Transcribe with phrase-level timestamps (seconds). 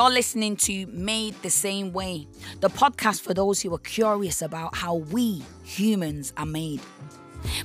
[0.00, 2.26] You're listening to Made the Same Way,
[2.60, 6.80] the podcast for those who are curious about how we humans are made.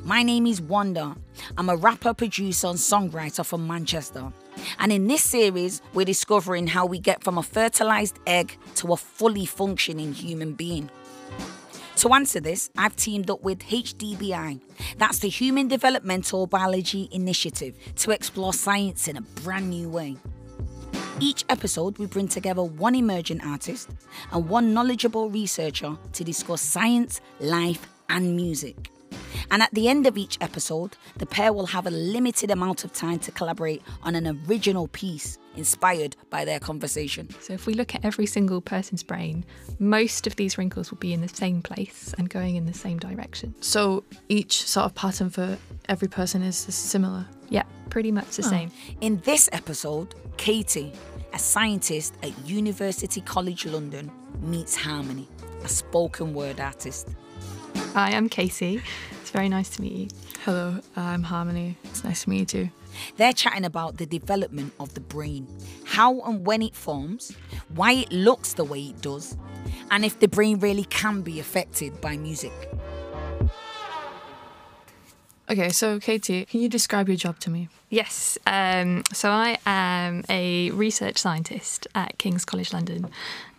[0.03, 1.15] My name is Wanda.
[1.57, 4.33] I'm a rapper, producer, and songwriter from Manchester.
[4.79, 8.97] And in this series, we're discovering how we get from a fertilized egg to a
[8.97, 10.89] fully functioning human being.
[11.95, 14.59] To answer this, I've teamed up with HDBI,
[14.97, 20.17] that's the Human Developmental Biology Initiative, to explore science in a brand new way.
[21.19, 23.89] Each episode, we bring together one emergent artist
[24.31, 28.91] and one knowledgeable researcher to discuss science, life, and music.
[29.51, 32.93] And at the end of each episode, the pair will have a limited amount of
[32.93, 37.29] time to collaborate on an original piece inspired by their conversation.
[37.41, 39.45] So, if we look at every single person's brain,
[39.79, 42.97] most of these wrinkles will be in the same place and going in the same
[42.97, 43.55] direction.
[43.61, 47.25] So, each sort of pattern for every person is similar.
[47.49, 48.49] Yeah, pretty much the Oh.
[48.49, 48.71] same.
[49.01, 50.91] In this episode, Katie,
[51.33, 54.11] a scientist at University College London,
[54.41, 55.27] meets Harmony,
[55.63, 57.07] a spoken word artist.
[57.93, 58.81] Hi, I'm Casey.
[59.21, 60.07] It's very nice to meet you.
[60.43, 61.77] Hello, I'm Harmony.
[61.85, 62.69] It's nice to meet you too.
[63.17, 65.47] They're chatting about the development of the brain,
[65.85, 67.33] how and when it forms,
[67.73, 69.35] why it looks the way it does,
[69.91, 72.53] and if the brain really can be affected by music.
[75.47, 77.69] Okay, so Katie, can you describe your job to me?
[77.91, 83.05] Yes, um, so I am a research scientist at King's College London,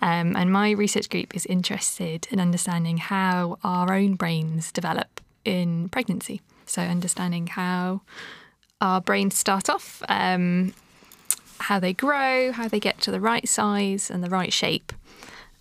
[0.02, 5.88] um, and my research group is interested in understanding how our own brains develop in
[5.88, 6.40] pregnancy.
[6.66, 8.00] So, understanding how
[8.80, 10.74] our brains start off, um,
[11.60, 14.92] how they grow, how they get to the right size and the right shape.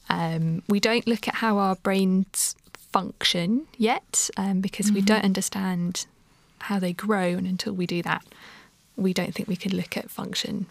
[0.09, 2.55] Um, we don't look at how our brains
[2.91, 6.07] function yet um, because we don't understand
[6.65, 8.23] how they grow, and until we do that,
[8.95, 10.67] we don't think we can look at function.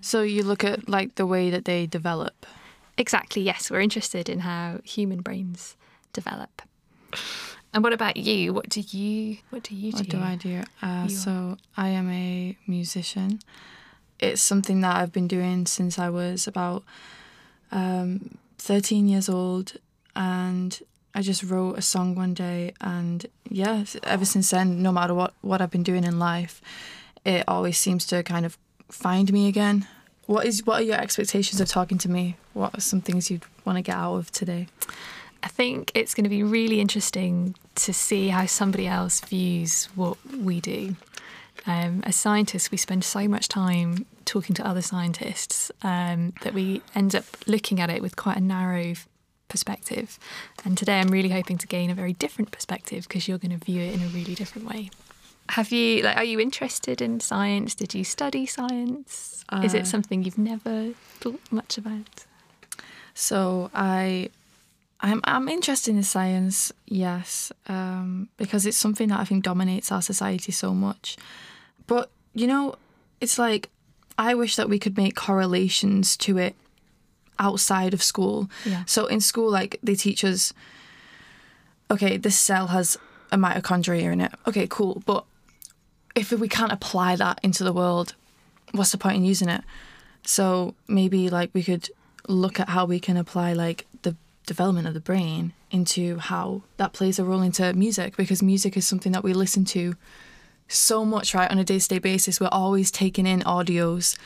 [0.00, 2.46] So you look at like the way that they develop.
[2.96, 5.76] Exactly, yes, we're interested in how human brains
[6.12, 6.62] develop.
[7.72, 8.52] And what about you?
[8.52, 9.98] What do you what do you do?
[9.98, 10.62] What do I do?
[10.80, 13.40] Uh, so I am a musician.
[14.20, 16.84] It's something that I've been doing since I was about
[17.72, 19.72] um, 13 years old,
[20.14, 20.80] and
[21.14, 25.32] I just wrote a song one day, and yeah, ever since then, no matter what
[25.42, 26.60] what I've been doing in life,
[27.24, 28.58] it always seems to kind of
[28.90, 29.86] find me again.
[30.26, 32.36] What is what are your expectations of talking to me?
[32.52, 34.66] What are some things you'd want to get out of today?
[35.42, 40.16] I think it's going to be really interesting to see how somebody else views what
[40.26, 40.96] we do.
[41.66, 46.82] Um, as scientists, we spend so much time talking to other scientists um, that we
[46.94, 48.94] end up looking at it with quite a narrow
[49.48, 50.18] perspective.
[50.64, 53.64] And today, I'm really hoping to gain a very different perspective because you're going to
[53.64, 54.90] view it in a really different way.
[55.50, 56.16] Have you like?
[56.16, 57.74] Are you interested in science?
[57.74, 59.44] Did you study science?
[59.62, 62.24] Is Uh, it something you've never thought much about?
[63.12, 64.30] So I,
[65.00, 70.02] I'm I'm interested in science, yes, um, because it's something that I think dominates our
[70.02, 71.16] society so much.
[71.86, 72.74] But you know,
[73.20, 73.68] it's like
[74.18, 76.54] I wish that we could make correlations to it
[77.38, 78.50] outside of school.
[78.64, 78.84] Yeah.
[78.86, 80.52] So in school, like they teach us,
[81.90, 82.96] okay, this cell has
[83.32, 84.32] a mitochondria in it.
[84.46, 85.02] Okay, cool.
[85.06, 85.24] But
[86.14, 88.14] if we can't apply that into the world,
[88.72, 89.62] what's the point in using it?
[90.24, 91.90] So maybe like we could
[92.28, 94.16] look at how we can apply like the
[94.46, 98.86] development of the brain into how that plays a role into music because music is
[98.86, 99.94] something that we listen to
[100.68, 104.16] so much right on a day-to-day basis we're always taking in audios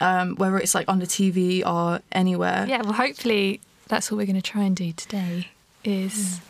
[0.00, 4.26] um, whether it's like on the tv or anywhere Yeah, well, hopefully that's what we're
[4.26, 5.48] going to try and do today
[5.84, 6.40] is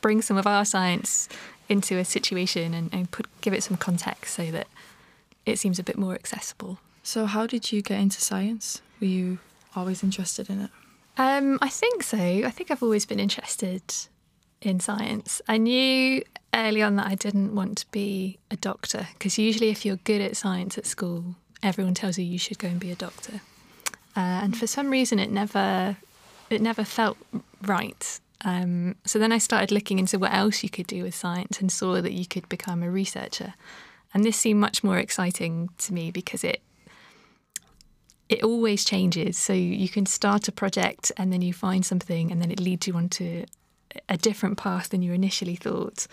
[0.00, 1.28] bring some of our science
[1.68, 4.68] into a situation and, and put give it some context so that
[5.44, 6.78] it seems a bit more accessible.
[7.02, 9.38] so how did you get into science were you
[9.74, 10.70] always interested in it
[11.18, 12.18] Um, I think so.
[12.18, 13.82] I think I've always been interested
[14.60, 15.40] in science.
[15.48, 19.84] I knew early on that I didn't want to be a doctor because usually, if
[19.84, 22.96] you're good at science at school, everyone tells you you should go and be a
[22.96, 23.40] doctor.
[24.16, 25.96] Uh, and for some reason, it never
[26.48, 27.18] it never felt
[27.62, 28.20] right.
[28.44, 31.72] Um, so then I started looking into what else you could do with science and
[31.72, 33.54] saw that you could become a researcher.
[34.14, 36.62] And this seemed much more exciting to me because it
[38.28, 39.38] it always changes.
[39.38, 42.86] So you can start a project and then you find something and then it leads
[42.86, 43.44] you onto
[44.08, 46.06] a different path than you initially thought.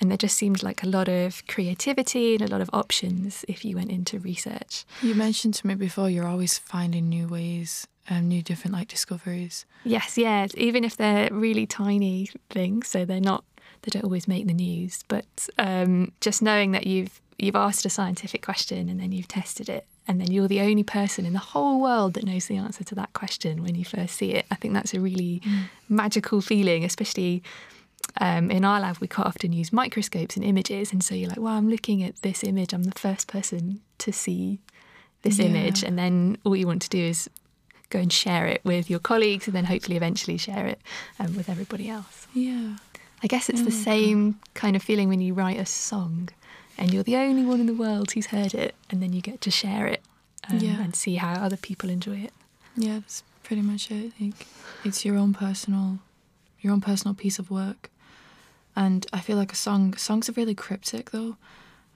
[0.00, 3.64] And there just seemed like a lot of creativity and a lot of options if
[3.64, 4.84] you went into research.
[5.02, 9.64] you mentioned to me before you're always finding new ways um, new different like discoveries
[9.84, 13.44] Yes, yeah, even if they're really tiny things, so they're not
[13.82, 17.90] they don't always make the news, but um, just knowing that you've you've asked a
[17.90, 21.38] scientific question and then you've tested it and then you're the only person in the
[21.38, 24.44] whole world that knows the answer to that question when you first see it.
[24.50, 25.66] I think that's a really mm.
[25.88, 27.44] magical feeling, especially
[28.20, 28.98] um, in our lab.
[28.98, 32.22] We quite often use microscopes and images, and so you're like, "Wow, I'm looking at
[32.22, 32.72] this image.
[32.72, 34.58] I'm the first person to see
[35.22, 35.46] this yeah.
[35.46, 37.30] image," and then all you want to do is
[37.90, 40.80] go and share it with your colleagues, and then hopefully eventually share it
[41.20, 42.26] um, with everybody else.
[42.34, 42.78] Yeah.
[43.22, 46.30] I guess it's the same kind of feeling when you write a song
[46.80, 49.42] and you're the only one in the world who's heard it, and then you get
[49.42, 50.02] to share it
[50.48, 50.82] um, yeah.
[50.82, 52.32] and see how other people enjoy it.
[52.74, 54.12] Yeah, that's pretty much it.
[54.18, 54.46] Like,
[54.82, 55.98] it's your own personal,
[56.60, 57.90] your own personal piece of work,
[58.74, 59.94] and I feel like a song.
[59.96, 61.36] Songs are really cryptic, though.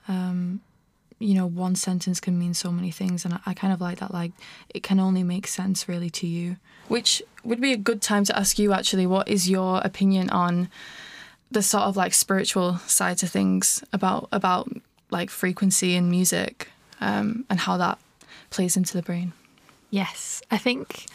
[0.07, 0.61] Um,
[1.19, 4.01] you know, one sentence can mean so many things, and I, I kind of like
[4.01, 4.13] that.
[4.13, 4.33] Like,
[4.69, 6.57] it can only make sense really to you.
[6.89, 9.07] Which would be a good time to ask you actually.
[9.07, 10.69] What is your opinion on?
[11.55, 14.69] The sort of like spiritual side to things about about
[15.11, 16.69] like frequency and music
[17.01, 17.99] um, and how that
[18.51, 19.33] plays into the brain.
[19.91, 21.07] Yes, I think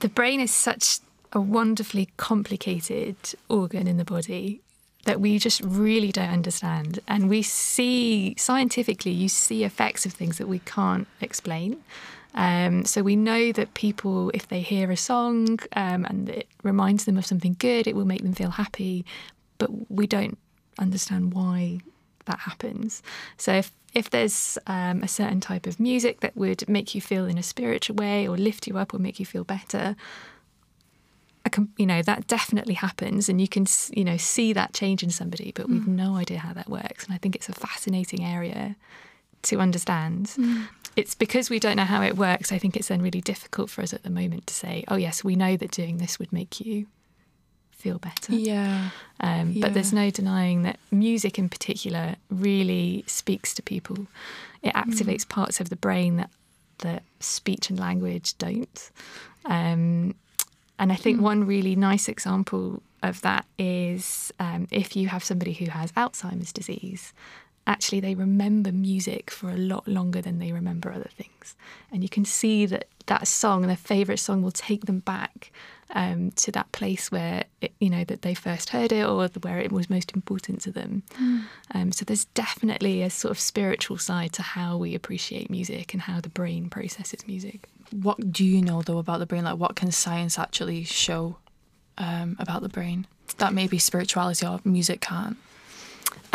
[0.00, 1.00] the brain is such
[1.32, 3.16] a wonderfully complicated
[3.48, 4.60] organ in the body
[5.04, 7.00] that we just really don't understand.
[7.06, 11.82] And we see scientifically, you see effects of things that we can't explain.
[12.36, 17.04] Um, so we know that people, if they hear a song um, and it reminds
[17.04, 19.04] them of something good, it will make them feel happy.
[19.58, 20.38] But we don't
[20.78, 21.80] understand why
[22.26, 23.02] that happens.
[23.36, 27.24] So if if there's um, a certain type of music that would make you feel
[27.24, 29.96] in a spiritual way or lift you up or make you feel better,
[31.50, 35.10] can, you know that definitely happens, and you can you know see that change in
[35.10, 35.88] somebody, but we've mm.
[35.88, 37.04] no idea how that works.
[37.04, 38.76] And I think it's a fascinating area
[39.42, 40.26] to understand.
[40.36, 40.68] Mm.
[40.96, 42.52] It's because we don't know how it works.
[42.52, 45.22] I think it's then really difficult for us at the moment to say, "Oh yes,
[45.22, 46.86] we know that doing this would make you
[47.70, 48.90] feel better." Yeah.
[49.20, 49.60] Um, yeah.
[49.60, 54.06] But there's no denying that music, in particular, really speaks to people.
[54.62, 54.84] It mm.
[54.84, 55.28] activates mm.
[55.28, 56.30] parts of the brain that
[56.78, 58.90] that speech and language don't.
[59.44, 60.14] Um,
[60.78, 61.22] and I think mm.
[61.22, 66.52] one really nice example of that is um, if you have somebody who has Alzheimer's
[66.52, 67.12] disease
[67.66, 71.56] actually they remember music for a lot longer than they remember other things.
[71.90, 75.52] And you can see that that song, their favourite song, will take them back
[75.94, 79.60] um, to that place where it, you know that they first heard it or where
[79.60, 81.02] it was most important to them.
[81.20, 81.42] Mm.
[81.74, 86.02] Um, so there's definitely a sort of spiritual side to how we appreciate music and
[86.02, 87.68] how the brain processes music.
[87.92, 89.44] What do you know though about the brain?
[89.44, 91.36] Like, what can science actually show
[91.98, 93.06] um, about the brain
[93.38, 95.36] that maybe spirituality or music can't?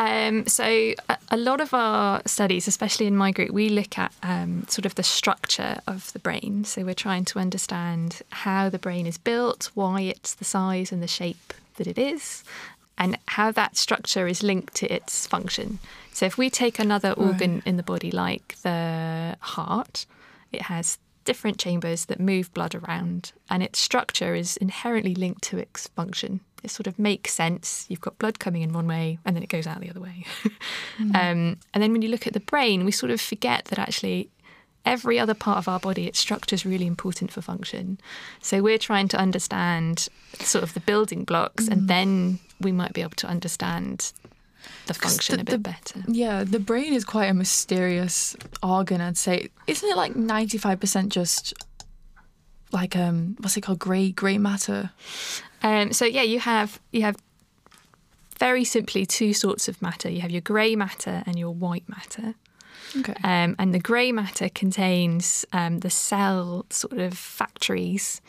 [0.01, 4.11] Um, so a, a, lot of our studies, especially in my group, we look at
[4.23, 6.63] um, sort of the structure of the brain.
[6.63, 11.03] So we're trying to understand how the brain is built, why it's the size and
[11.03, 12.43] the shape that it is,
[12.97, 15.77] and how that structure is linked to its function.
[16.13, 17.67] So if we take another organ right.
[17.67, 20.07] in the body, like the heart,
[20.51, 25.59] it has different chambers that move blood around, and its structure is inherently linked to
[25.59, 27.85] its function it sort of makes sense.
[27.89, 30.25] You've got blood coming in one way and then it goes out the other way.
[30.99, 31.15] mm.
[31.15, 34.29] um, and then when you look at the brain, we sort of forget that actually
[34.85, 37.99] every other part of our body, its structure is really important for function.
[38.41, 40.07] So we're trying to understand
[40.39, 41.71] sort of the building blocks mm.
[41.71, 44.13] and then we might be able to understand
[44.85, 46.03] the function the, a bit the, better.
[46.07, 49.49] Yeah, the brain is quite a mysterious organ, I'd say.
[49.67, 51.53] Isn't it like 95% just
[52.71, 54.91] like um what's it called grey grey matter
[55.61, 57.15] um, so yeah, you have you have
[58.39, 60.09] very simply two sorts of matter.
[60.09, 62.33] You have your grey matter and your white matter.
[62.97, 63.13] Okay.
[63.23, 68.19] Um, and the grey matter contains um, the cell sort of factories.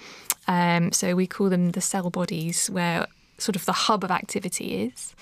[0.47, 3.07] Um, so we call them the cell bodies, where
[3.39, 5.15] sort of the hub of activity is.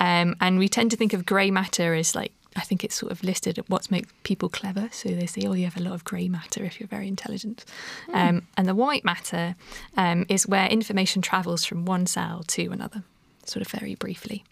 [0.00, 3.12] Um, and we tend to think of grey matter as like I think it's sort
[3.12, 4.88] of listed at what makes people clever.
[4.92, 7.64] So they say, oh, you have a lot of grey matter if you're very intelligent.
[8.08, 8.14] Mm.
[8.14, 9.54] Um, and the white matter
[9.96, 13.04] um, is where information travels from one cell to another,
[13.44, 14.44] sort of very briefly.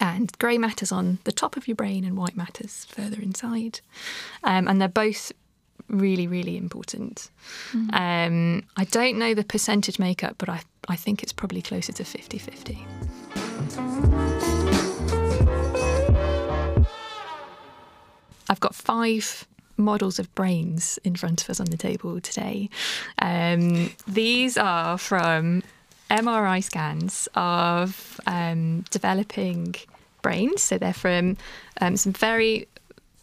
[0.00, 3.80] And grey matter's on the top of your brain and white matter's further inside.
[4.42, 5.30] Um, and they're both
[5.88, 7.30] really, really important.
[7.72, 7.92] Mm.
[7.92, 12.04] Um, I don't know the percentage makeup, but I, I think it's probably closer to
[12.04, 12.78] 50 50.
[18.50, 22.68] I've got five models of brains in front of us on the table today.
[23.18, 25.62] Um, these are from
[26.10, 29.76] MRI scans of um, developing
[30.20, 30.62] brains.
[30.62, 31.36] So they're from
[31.80, 32.66] um, some very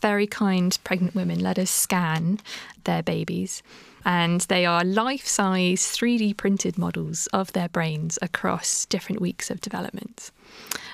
[0.02, 2.40] very kind pregnant women let us scan
[2.84, 3.64] their babies.
[4.06, 9.60] And they are life size 3D printed models of their brains across different weeks of
[9.60, 10.32] development.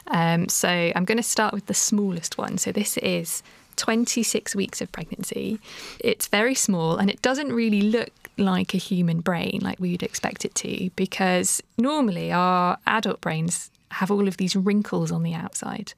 [0.08, 2.58] Um, so I'm going to start with the smallest one.
[2.58, 3.44] So this is
[3.76, 5.60] 26 weeks of pregnancy.
[6.00, 10.04] It's very small and it doesn't really look like a human brain like we would
[10.04, 15.34] expect it to because normally our adult brains have all of these wrinkles on the
[15.34, 15.94] outside.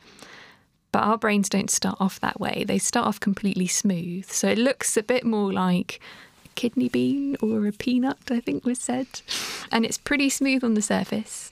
[0.91, 2.63] But our brains don't start off that way.
[2.65, 4.29] They start off completely smooth.
[4.29, 5.99] So it looks a bit more like
[6.45, 9.07] a kidney bean or a peanut, I think was said.
[9.71, 11.51] And it's pretty smooth on the surface.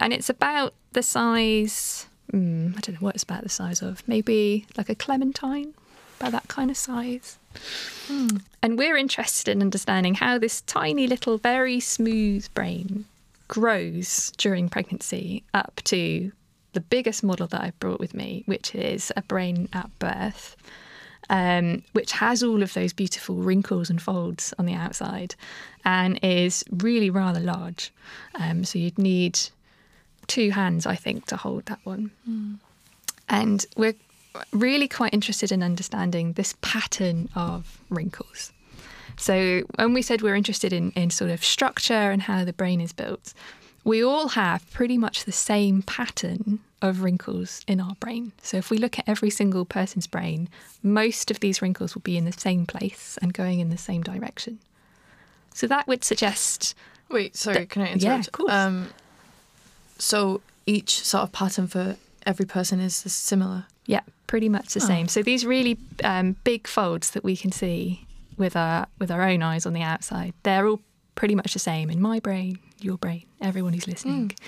[0.00, 4.06] And it's about the size, mm, I don't know what it's about the size of,
[4.08, 5.74] maybe like a clementine,
[6.18, 7.38] about that kind of size.
[8.08, 8.42] Mm.
[8.62, 13.04] And we're interested in understanding how this tiny little, very smooth brain
[13.46, 16.32] grows during pregnancy up to
[16.72, 20.56] the biggest model that I've brought with me, which is a brain at birth,
[21.30, 25.36] um, which has all of those beautiful wrinkles and folds on the outside
[25.84, 27.92] and is really rather large.
[28.34, 29.38] Um, so you'd need
[30.26, 32.10] two hands, I think, to hold that one.
[32.28, 32.58] Mm.
[33.28, 33.94] And we're
[34.52, 38.52] really quite interested in understanding this pattern of wrinkles.
[39.16, 42.80] So when we said we're interested in, in sort of structure and how the brain
[42.80, 43.32] is built,
[43.84, 48.32] we all have pretty much the same pattern of wrinkles in our brain.
[48.42, 50.48] So if we look at every single person's brain,
[50.82, 54.02] most of these wrinkles will be in the same place and going in the same
[54.02, 54.58] direction.
[55.54, 56.74] So that would suggest.
[57.08, 58.02] Wait, sorry, that, can I interrupt?
[58.02, 58.52] Yeah, of course.
[58.52, 58.88] Um,
[59.98, 61.96] so each sort of pattern for
[62.26, 63.66] every person is similar?
[63.86, 64.86] Yeah, pretty much the oh.
[64.86, 65.08] same.
[65.08, 69.42] So these really um, big folds that we can see with our with our own
[69.42, 70.80] eyes on the outside, they're all
[71.14, 74.28] pretty much the same in my brain, your brain, everyone who's listening.
[74.28, 74.38] Mm.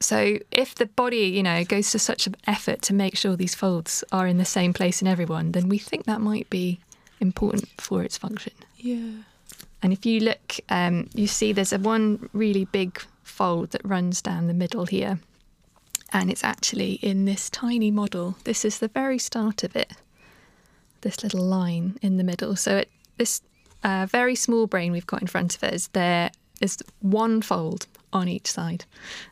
[0.00, 3.54] So if the body, you know, goes to such an effort to make sure these
[3.54, 6.80] folds are in the same place in everyone, then we think that might be
[7.20, 8.52] important for its function.
[8.76, 9.22] Yeah.
[9.82, 14.22] And if you look, um, you see there's a one really big fold that runs
[14.22, 15.20] down the middle here.
[16.12, 18.36] And it's actually in this tiny model.
[18.44, 19.92] This is the very start of it.
[21.02, 22.56] This little line in the middle.
[22.56, 23.42] So it, this
[23.84, 26.30] uh, very small brain we've got in front of us, there
[26.60, 28.84] is one fold on each side,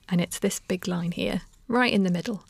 [0.08, 2.44] and it's this big line here, right in the middle.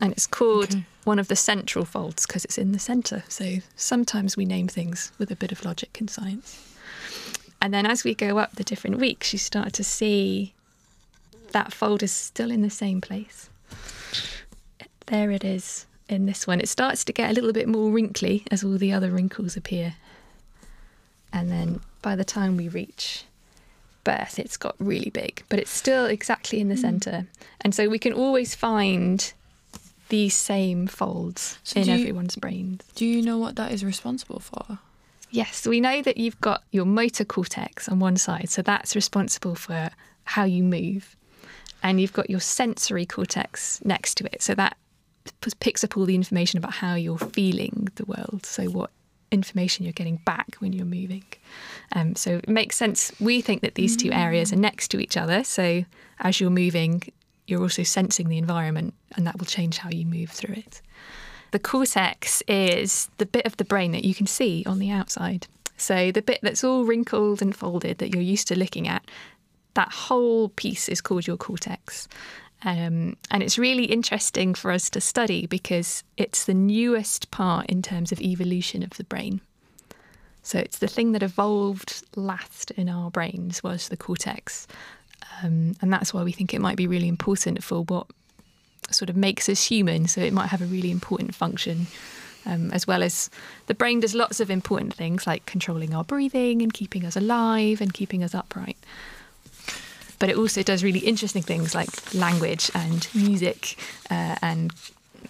[0.00, 0.84] And it's called okay.
[1.04, 3.22] one of the central folds because it's in the centre.
[3.28, 6.76] So sometimes we name things with a bit of logic and science.
[7.60, 10.54] And then as we go up the different weeks, you start to see
[11.52, 13.48] that fold is still in the same place.
[15.06, 16.60] There it is in this one.
[16.60, 19.94] It starts to get a little bit more wrinkly as all the other wrinkles appear.
[21.32, 23.24] And then by the time we reach
[24.04, 26.80] birth, it's got really big, but it's still exactly in the mm.
[26.80, 27.26] centre.
[27.60, 29.32] And so we can always find
[30.08, 32.82] these same folds so in everyone's brains.
[32.94, 34.78] Do you know what that is responsible for?
[35.30, 39.54] Yes, we know that you've got your motor cortex on one side, so that's responsible
[39.54, 39.88] for
[40.24, 41.16] how you move.
[41.82, 44.76] And you've got your sensory cortex next to it, so that
[45.60, 48.46] picks up all the information about how you're feeling the world.
[48.46, 48.90] So, what
[49.32, 51.24] information you're getting back when you're moving.
[51.92, 53.12] Um, so it makes sense.
[53.18, 55.42] We think that these two areas are next to each other.
[55.42, 55.84] So
[56.20, 57.02] as you're moving,
[57.46, 60.80] you're also sensing the environment, and that will change how you move through it.
[61.50, 65.46] The cortex is the bit of the brain that you can see on the outside.
[65.76, 69.04] So the bit that's all wrinkled and folded that you're used to looking at,
[69.74, 72.08] that whole piece is called your cortex.
[72.64, 77.82] Um, and it's really interesting for us to study because it's the newest part in
[77.82, 79.40] terms of evolution of the brain.
[80.42, 84.66] So it's the thing that evolved last in our brains was the cortex.
[85.42, 88.06] Um, and that's why we think it might be really important for what
[88.90, 90.06] sort of makes us human.
[90.08, 91.86] So it might have a really important function.
[92.44, 93.30] Um, as well as
[93.68, 97.80] the brain does lots of important things like controlling our breathing and keeping us alive
[97.80, 98.76] and keeping us upright
[100.22, 103.76] but it also does really interesting things like language and music
[104.08, 104.72] uh, and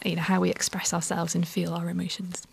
[0.04, 2.46] you know how we express ourselves and feel our emotions.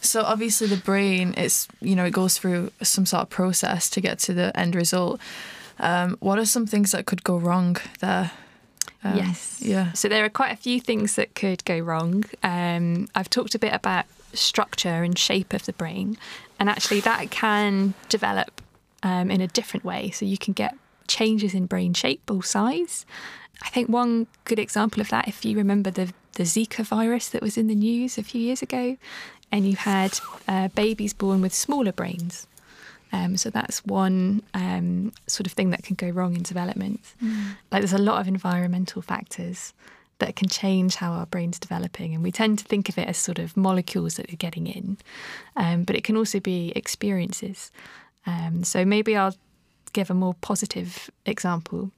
[0.00, 4.00] So obviously the brain it's you know it goes through some sort of process to
[4.00, 5.20] get to the end result.
[5.80, 8.30] Um, what are some things that could go wrong there?
[9.02, 9.60] Um, yes.
[9.60, 9.90] Yeah.
[9.94, 12.22] So there are quite a few things that could go wrong.
[12.44, 16.18] Um, I've talked a bit about structure and shape of the brain,
[16.60, 18.62] and actually that can develop
[19.02, 20.12] um, in a different way.
[20.12, 20.76] So you can get
[21.08, 23.06] changes in brain shape or size.
[23.62, 27.42] I think one good example of that, if you remember the, the Zika virus that
[27.42, 28.96] was in the news a few years ago,
[29.50, 30.18] and you had
[30.48, 32.46] uh, babies born with smaller brains.
[33.12, 37.00] Um, so that's one um, sort of thing that can go wrong in development.
[37.22, 37.56] Mm.
[37.70, 39.72] Like there's a lot of environmental factors
[40.18, 42.14] that can change how our brain's developing.
[42.14, 44.98] And we tend to think of it as sort of molecules that are getting in,
[45.56, 47.70] um, but it can also be experiences.
[48.26, 49.36] Um, so maybe I'll
[49.94, 51.90] give a more positive example.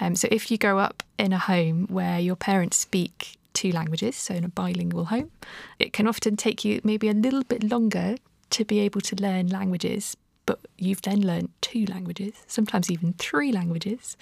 [0.00, 4.16] Um, so if you grow up in a home where your parents speak two languages,
[4.16, 5.30] so in a bilingual home,
[5.78, 8.16] it can often take you maybe a little bit longer
[8.50, 10.16] to be able to learn languages
[10.46, 14.16] but you've then learned two languages, sometimes even three languages.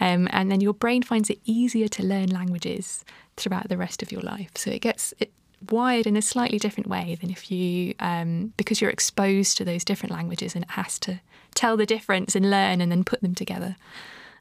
[0.00, 3.04] Um, and then your brain finds it easier to learn languages
[3.36, 4.50] throughout the rest of your life.
[4.54, 5.32] So it gets it
[5.70, 9.84] wired in a slightly different way than if you, um, because you're exposed to those
[9.84, 11.20] different languages and it has to
[11.56, 13.76] tell the difference and learn and then put them together.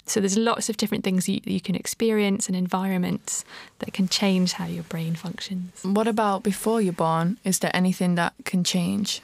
[0.05, 3.43] So there's lots of different things you, you can experience and environments
[3.79, 5.81] that can change how your brain functions.
[5.83, 7.37] What about before you're born?
[7.43, 9.21] Is there anything that can change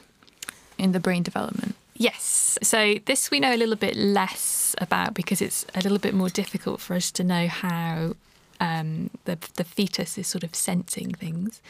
[0.79, 1.75] in the brain development?
[1.93, 2.57] Yes.
[2.63, 6.29] So this we know a little bit less about because it's a little bit more
[6.29, 8.15] difficult for us to know how
[8.59, 11.61] um, the the fetus is sort of sensing things.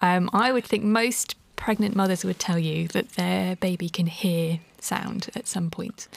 [0.00, 4.60] Um, I would think most pregnant mothers would tell you that their baby can hear
[4.86, 6.08] sound at some point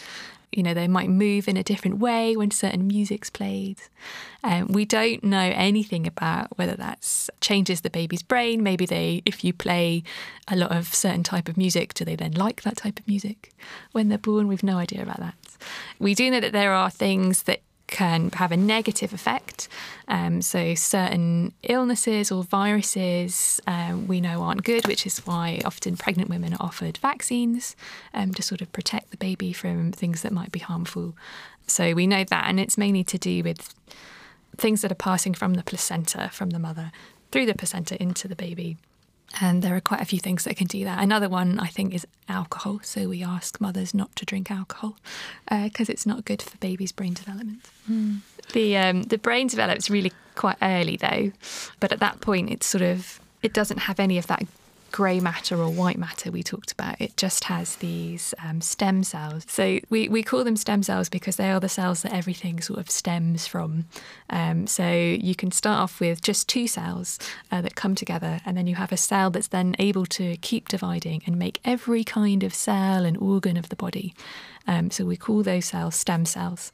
[0.52, 3.78] you know, they might move in a different way when certain music's played.
[4.44, 8.64] Um, we don't know anything about whether that changes the baby's brain.
[8.64, 10.04] Maybe they, if you play
[10.48, 13.54] a lot of certain type of music, do they then like that type of music
[13.92, 14.48] when they're born?
[14.48, 15.36] We've no idea about that.
[16.00, 19.68] We do know that there are things that can have a negative effect.
[20.08, 25.98] Um, so, certain illnesses or viruses um, we know aren't good, which is why often
[25.98, 27.76] pregnant women are offered vaccines
[28.14, 31.16] um, to sort of protect the baby from things that might be harmful.
[31.68, 33.74] So, we know that, and it's mainly to do with
[34.58, 36.92] things that are passing from the placenta, from the mother,
[37.32, 38.78] through the placenta into the baby.
[39.42, 41.02] And there are quite a few things that can do that.
[41.02, 42.80] Another one, I think, is alcohol.
[42.84, 44.98] So we ask mothers not to drink alcohol
[45.50, 47.62] because uh, it's not good for baby's brain development.
[47.90, 48.20] Mm.
[48.54, 51.32] The um, the brain develops really quite early though,
[51.80, 54.44] but at that point, it's sort of it doesn't have any of that
[54.92, 57.00] grey matter or white matter we talked about.
[57.00, 59.46] It just has these um, stem cells.
[59.48, 62.80] So we, we call them stem cells because they are the cells that everything sort
[62.80, 63.86] of stems from.
[64.30, 67.20] Um, so you can start off with just two cells
[67.52, 70.68] uh, that come together, and then you have a cell that's then able to keep
[70.68, 74.14] dividing and make every kind of cell and organ of the body.
[74.68, 76.72] Um, so we call those cells stem cells.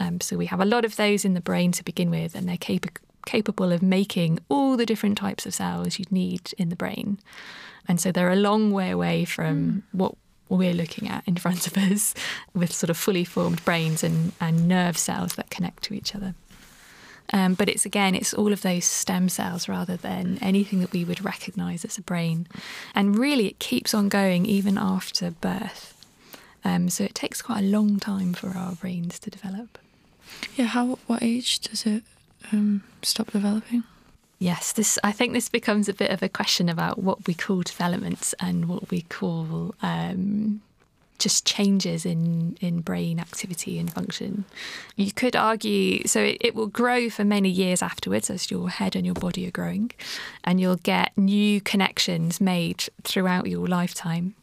[0.00, 2.48] Um, so we have a lot of those in the brain to begin with, and
[2.48, 6.76] they're capable capable of making all the different types of cells you'd need in the
[6.76, 7.18] brain.
[7.86, 9.82] And so they're a long way away from mm.
[9.92, 10.14] what
[10.48, 12.14] we're looking at in front of us
[12.54, 16.34] with sort of fully formed brains and, and nerve cells that connect to each other.
[17.30, 21.04] Um, but it's again, it's all of those stem cells rather than anything that we
[21.04, 22.46] would recognize as a brain.
[22.94, 25.94] And really, it keeps on going even after birth.
[26.64, 29.78] Um, so it takes quite a long time for our brains to develop.
[30.56, 32.02] Yeah, how what age does it
[32.52, 33.84] um, stop developing?
[34.38, 34.98] Yes, this.
[35.02, 38.68] I think this becomes a bit of a question about what we call development and
[38.68, 40.60] what we call um,
[41.18, 44.44] just changes in in brain activity and function.
[44.94, 48.94] You could argue so it, it will grow for many years afterwards as your head
[48.94, 49.90] and your body are growing,
[50.44, 54.34] and you'll get new connections made throughout your lifetime.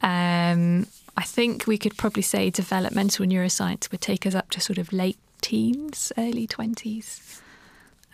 [0.00, 4.78] Um, I think we could probably say developmental neuroscience would take us up to sort
[4.78, 7.40] of late teens, early 20s.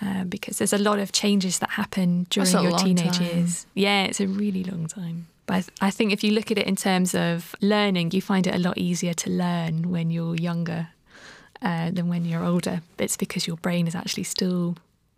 [0.01, 3.27] Uh, because there's a lot of changes that happen during your teenage time.
[3.27, 3.67] years.
[3.75, 5.27] Yeah, it's a really long time.
[5.47, 8.55] But I think if you look at it in terms of learning, you find it
[8.55, 10.88] a lot easier to learn when you're younger
[11.62, 12.83] uh, than when you're older.
[12.99, 14.77] It's because your brain is actually still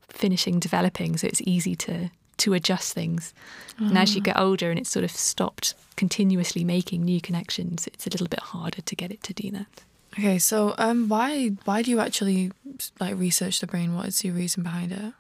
[0.09, 3.35] finishing developing, so it's easy to to adjust things.
[3.77, 4.25] And as you ah.
[4.25, 8.40] get older and it's sort of stopped continuously making new connections, it's a little bit
[8.40, 9.85] harder to get it to do that.
[10.18, 12.51] Okay, so um, why why do you actually
[12.99, 13.94] like research the brain?
[13.94, 15.12] What is your reason behind it?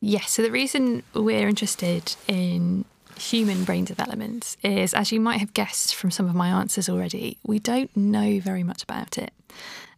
[0.00, 2.84] Yes, so the reason we're interested in
[3.18, 7.38] human brain development is, as you might have guessed from some of my answers already,
[7.44, 9.32] we don't know very much about it.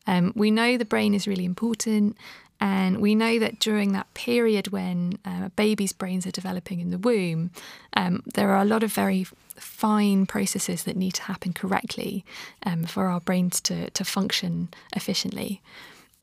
[0.06, 2.16] Um, we know the brain is really important,
[2.60, 6.90] and we know that during that period when uh, a baby's brains are developing in
[6.90, 7.50] the womb,
[7.94, 12.24] um, there are a lot of very fine processes that need to happen correctly
[12.64, 15.62] um, for our brains to, to function efficiently.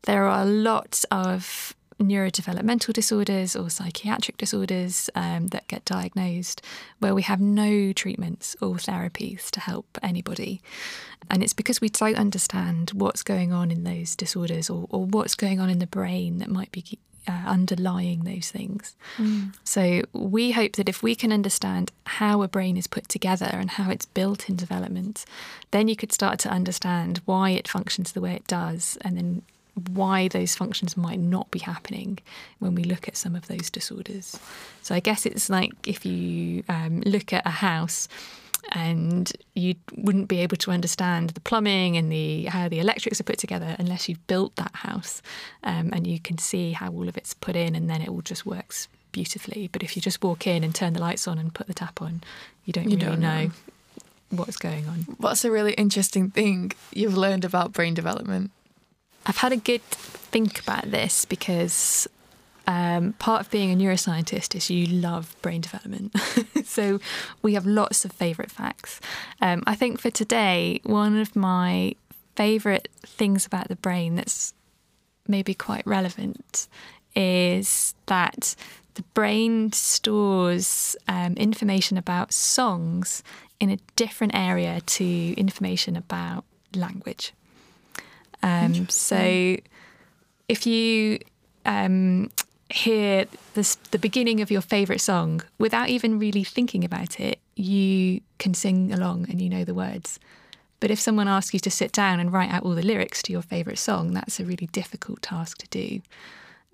[0.03, 6.61] There are lots of neurodevelopmental disorders or psychiatric disorders um, that get diagnosed
[6.99, 10.61] where we have no treatments or therapies to help anybody.
[11.29, 15.35] And it's because we don't understand what's going on in those disorders or, or what's
[15.35, 18.95] going on in the brain that might be uh, underlying those things.
[19.17, 19.55] Mm.
[19.63, 23.71] So we hope that if we can understand how a brain is put together and
[23.71, 25.25] how it's built in development,
[25.71, 29.41] then you could start to understand why it functions the way it does, and then
[29.91, 32.19] why those functions might not be happening
[32.59, 34.37] when we look at some of those disorders.
[34.83, 38.07] So I guess it's like if you um, look at a house
[38.71, 43.23] and you wouldn't be able to understand the plumbing and the how the electrics are
[43.25, 45.21] put together unless you've built that house
[45.63, 48.21] um, and you can see how all of it's put in and then it all
[48.21, 49.69] just works beautifully.
[49.71, 52.01] But if you just walk in and turn the lights on and put the tap
[52.01, 52.21] on,
[52.65, 53.43] you don't You really don't know.
[53.45, 53.51] know.
[54.31, 54.99] what's going on.
[55.17, 58.51] What's a really interesting thing you've learned about brain development?
[59.25, 62.07] I've had a good think about this because
[62.65, 66.15] um, part of being a neuroscientist is you love brain development.
[66.65, 66.99] so
[67.41, 68.99] we have lots of favourite facts.
[69.41, 71.95] Um, I think for today, one of my
[72.35, 74.53] favourite things about the brain that's
[75.27, 76.67] maybe quite relevant
[77.15, 78.55] is that
[78.95, 83.23] the brain stores um, information about songs
[83.59, 86.43] in a different area to information about
[86.75, 87.33] language.
[88.43, 89.57] Um, so
[90.49, 91.19] if you
[91.65, 92.29] um,
[92.69, 98.21] hear this, the beginning of your favourite song without even really thinking about it, you
[98.37, 100.19] can sing along and you know the words.
[100.79, 103.31] But if someone asks you to sit down and write out all the lyrics to
[103.31, 106.01] your favourite song, that's a really difficult task to do.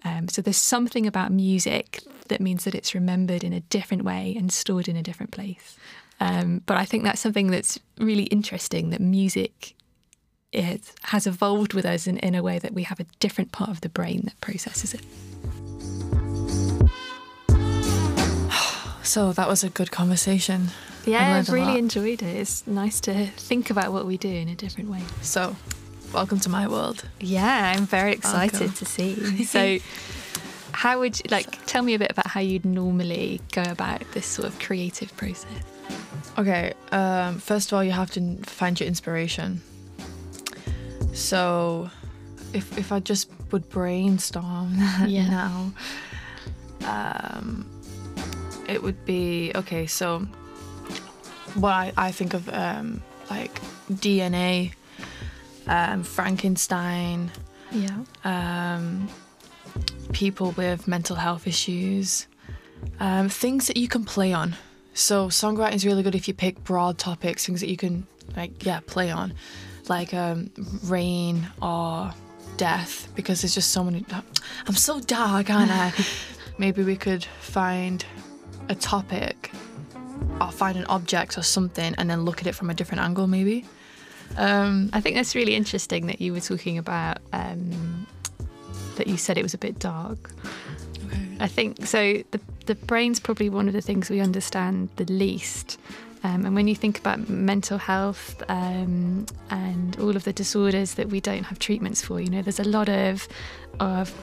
[0.04, 4.36] Um, so there's something about music that means that it's remembered in a different way
[4.38, 5.78] and stored in a different place.
[6.20, 9.76] Um, but I think that's something that's really interesting that music
[10.52, 13.70] it has evolved with us in, in a way that we have a different part
[13.70, 15.02] of the brain that processes it.
[19.02, 20.68] So that was a good conversation.
[21.04, 22.36] Yeah, I've really enjoyed it.
[22.36, 25.02] It's nice to think about what we do in a different way.
[25.22, 25.56] So,
[26.14, 27.06] welcome to my world.
[27.20, 28.76] Yeah, I'm very excited Welcome.
[28.76, 29.46] to see.
[29.46, 29.80] So,
[30.74, 34.28] how would you like tell me a bit about how you'd normally go about this
[34.28, 35.50] sort of creative process?
[36.38, 39.62] Okay, um, first of all, you have to find your inspiration.
[41.14, 41.90] So,
[42.54, 44.74] if if I just would brainstorm
[45.08, 45.30] Yeah.
[45.30, 45.74] now,
[46.86, 47.66] um,
[48.68, 49.86] it would be okay.
[49.88, 50.20] So,
[51.56, 53.60] what I, I think of um, like
[53.92, 54.74] DNA,
[55.68, 57.32] um, Frankenstein,
[57.72, 57.98] Yeah.
[58.24, 59.10] um,
[60.14, 62.28] people with mental health issues,
[63.00, 64.56] um, things that you can play on.
[64.94, 68.66] So songwriting is really good if you pick broad topics, things that you can like
[68.66, 69.34] yeah play on,
[69.90, 70.52] like um,
[70.84, 72.14] rain or
[72.58, 74.06] death, because there's just so many.
[74.68, 75.94] I'm so dark, aren't I?
[76.58, 78.04] Maybe we could find
[78.68, 79.52] a topic
[80.42, 83.28] or find an object or something, and then look at it from a different angle,
[83.28, 83.66] maybe.
[84.38, 88.06] Um, I think that's really interesting that you were talking about um,
[88.96, 90.32] that you said it was a bit dark.
[91.06, 91.38] Okay.
[91.40, 92.22] I think so.
[92.32, 95.80] The the brain's probably one of the things we understand the least.
[96.24, 101.08] Um, and when you think about mental health um, and all of the disorders that
[101.10, 103.28] we don't have treatments for, you know, there's a lot of
[103.80, 104.14] of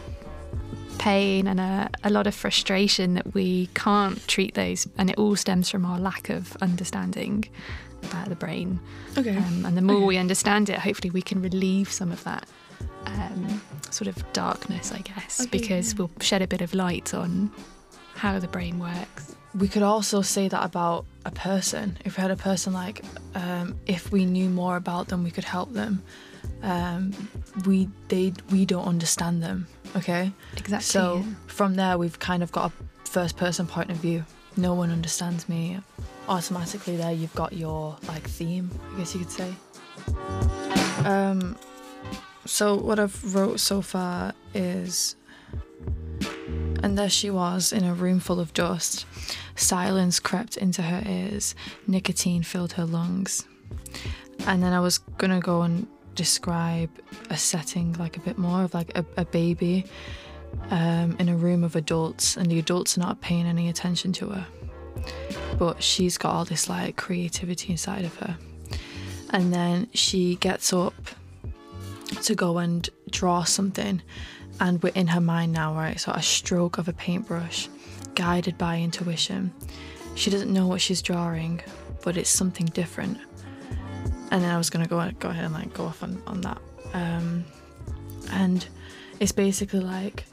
[0.98, 5.36] pain and a, a lot of frustration that we can't treat those, and it all
[5.36, 7.44] stems from our lack of understanding
[8.04, 8.78] about the brain.
[9.16, 9.36] okay.
[9.36, 10.06] Um, and the more Okay.
[10.06, 12.46] we understand it, hopefully we can relieve some of that
[13.06, 15.98] um, sort of darkness, I guess, Okay, because yeah.
[15.98, 17.50] we'll shed a bit of light on
[18.14, 19.34] how the brain works.
[19.58, 21.98] we could also say that about a person.
[22.04, 25.44] If we had a person like, um, if we knew more about them, we could
[25.44, 26.02] help them.
[26.62, 27.12] Um,
[27.66, 29.66] we they we don't understand them.
[29.96, 30.84] Okay, Exactly.
[30.84, 34.24] so from there we've kind of got a first person point of view.
[34.56, 35.80] No one understands me.
[36.28, 38.70] Automatically, there you've got your like theme.
[38.94, 39.52] I guess you could say.
[41.04, 41.56] Um,
[42.44, 45.16] so what I've wrote so far is.
[46.82, 49.06] And there she was in a room full of dust.
[49.54, 51.54] Silence crept into her ears.
[51.86, 53.46] Nicotine filled her lungs.
[54.46, 56.90] And then I was gonna go and describe
[57.30, 59.84] a setting like a bit more of like a, a baby
[60.70, 64.28] um, in a room of adults, and the adults are not paying any attention to
[64.30, 64.46] her.
[65.58, 68.36] But she's got all this like creativity inside of her.
[69.30, 70.94] And then she gets up
[72.22, 74.02] to go and draw something
[74.60, 75.98] and we're in her mind now, right?
[76.00, 77.68] So a stroke of a paintbrush,
[78.14, 79.52] guided by intuition.
[80.14, 81.60] She doesn't know what she's drawing,
[82.02, 83.18] but it's something different.
[84.30, 86.58] And then I was gonna go go ahead and like go off on, on that.
[86.94, 87.44] Um,
[88.30, 88.66] and
[89.20, 90.24] it's basically like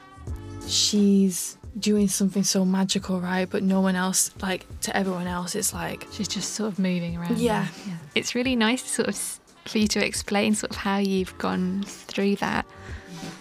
[0.67, 3.49] she's doing something so magical, right?
[3.49, 7.17] But no one else, like to everyone else, it's like she's just sort of moving
[7.17, 7.37] around.
[7.37, 7.67] Yeah.
[7.87, 7.97] yeah.
[8.15, 11.83] It's really nice, to sort of, for you to explain sort of how you've gone
[11.83, 12.65] through that.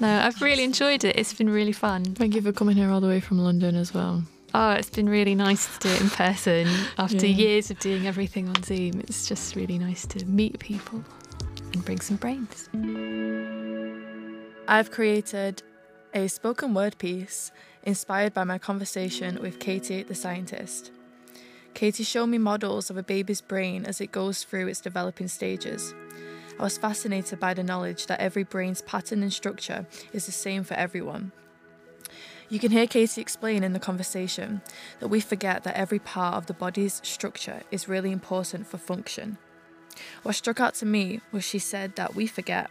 [0.01, 1.17] No, I've really enjoyed it.
[1.17, 2.05] It's been really fun.
[2.15, 4.23] thank you for coming here all the way from London as well.
[4.55, 7.37] Oh, it's been really nice to do it in person after Yeah.
[7.37, 9.01] years of doing everything on Zoom.
[9.01, 11.03] It's just really nice to meet people
[11.73, 12.69] and bring some brains.
[14.69, 15.63] I've created
[16.15, 17.51] a spoken word piece
[17.83, 20.91] inspired by my conversation with Katie the scientist.
[21.75, 25.95] Katie showed me models of a baby's brain as it goes through its developing stages.
[26.59, 30.65] I was fascinated by the knowledge that every brain's pattern and structure is the same
[30.65, 31.33] for everyone.
[32.49, 34.61] You can hear Katie explain in the conversation
[35.01, 39.39] that we forget that every part of the body's structure is really important for function.
[40.23, 42.71] What struck out to me was she said that we forget.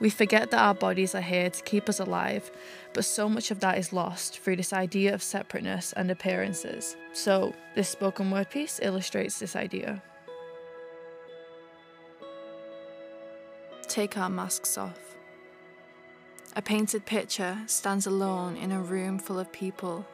[0.00, 2.50] We forget that our bodies are here to keep us alive,
[2.92, 6.96] but so much of that is lost through this idea of separateness and appearances.
[7.12, 10.02] So, this spoken word piece illustrates this idea.
[13.90, 15.16] Take our masks off.
[16.54, 20.06] A painted picture stands alone in a room full of people.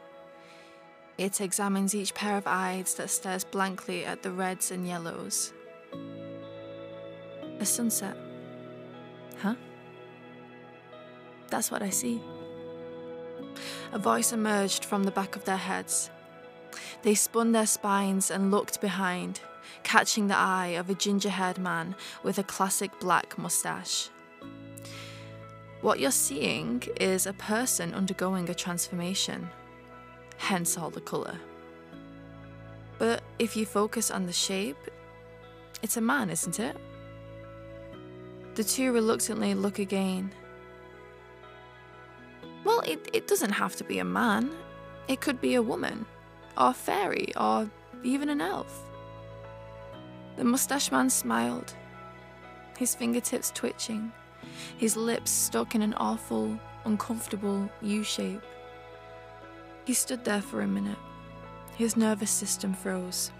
[1.19, 5.53] It examines each pair of eyes that stares blankly at the reds and yellows.
[7.59, 8.17] A sunset.
[9.43, 9.53] Huh?
[11.51, 12.19] That's what I see.
[13.93, 16.09] A voice emerged from the back of their heads.
[17.03, 19.41] They spun their spines and looked behind,
[19.83, 24.09] catching the eye of a ginger haired man with a classic black mustache.
[25.81, 29.49] What you're seeing is a person undergoing a transformation,
[30.37, 31.39] hence all the colour.
[32.97, 34.77] But if you focus on the shape,
[35.83, 36.75] it's a man, isn't it?
[38.55, 40.31] The two reluctantly look again.
[42.63, 44.49] Well, it, it doesn't have to be a man.
[45.07, 46.05] It could be a woman,
[46.57, 47.69] or a fairy, or
[48.03, 48.86] even an elf.
[50.37, 51.73] The mustache man smiled,
[52.77, 54.11] his fingertips twitching
[54.77, 58.41] his lips stuck in an awful, uncomfortable U shape.
[59.85, 60.97] He stood there for a minute.
[61.77, 63.31] His nervous system froze.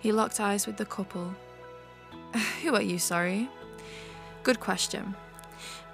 [0.00, 1.34] He locked eyes with the couple.
[2.62, 3.48] Who are you, sorry?
[4.42, 5.14] Good question.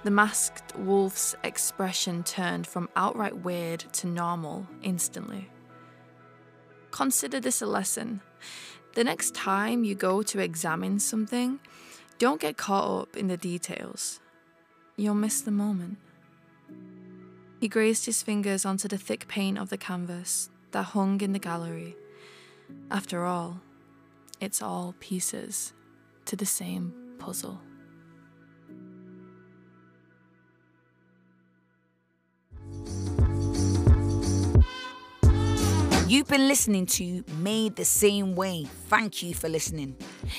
[0.03, 5.49] The masked wolf's expression turned from outright weird to normal instantly.
[6.91, 8.21] Consider this a lesson.
[8.93, 11.59] The next time you go to examine something,
[12.19, 14.19] don't get caught up in the details.
[14.95, 15.97] You'll miss the moment.
[17.59, 21.39] He grazed his fingers onto the thick paint of the canvas that hung in the
[21.39, 21.95] gallery.
[22.91, 23.61] After all,
[24.39, 25.73] it's all pieces
[26.25, 27.61] to the same puzzle.
[36.13, 38.65] You've been listening to Made the Same Way.
[38.87, 39.97] Thank you for listening.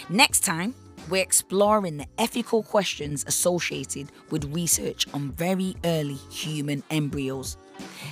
[0.08, 0.72] Next time,
[1.10, 7.56] we're exploring the ethical questions associated with research on very early human embryos.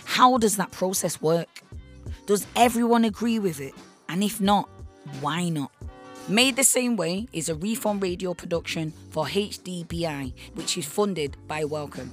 [0.04, 1.62] How does that process work?
[2.26, 3.74] Does everyone agree with it?
[4.08, 4.68] And if not,
[5.20, 5.70] why not?
[6.28, 11.64] Made the Same Way is a Reform Radio production for HDBI, which is funded by
[11.64, 12.10] Wellcome.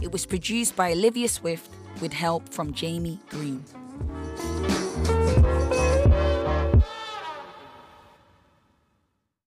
[0.00, 3.62] It was produced by Olivia Swift with help from Jamie Green.